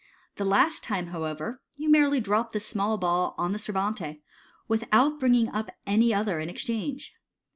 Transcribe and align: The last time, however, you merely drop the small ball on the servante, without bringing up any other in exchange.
The 0.37 0.45
last 0.45 0.83
time, 0.83 1.09
however, 1.09 1.61
you 1.77 1.87
merely 1.87 2.19
drop 2.19 2.53
the 2.53 2.59
small 2.59 2.97
ball 2.97 3.35
on 3.37 3.51
the 3.51 3.59
servante, 3.59 4.23
without 4.67 5.19
bringing 5.19 5.49
up 5.49 5.69
any 5.85 6.11
other 6.11 6.39
in 6.39 6.49
exchange. 6.49 7.13